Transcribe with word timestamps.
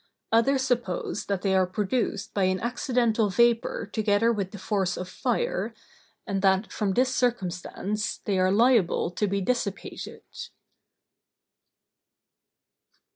Others 0.31 0.63
suppose 0.63 1.27
that 1.27 1.43
they 1.43 1.53
are 1.53 1.67
produced 1.67 2.33
by 2.33 2.45
an 2.45 2.59
accidental 2.59 3.29
vapor 3.29 3.87
together 3.93 4.31
with 4.33 4.49
the 4.49 4.57
force 4.57 4.97
of 4.97 5.07
fire, 5.07 5.75
and 6.25 6.41
that, 6.41 6.71
from 6.71 6.93
this 6.93 7.15
circumstance, 7.15 8.17
they 8.17 8.39
are 8.39 8.51
liable 8.51 9.11
to 9.11 9.27
be 9.27 9.41
dissipated. 9.41 10.23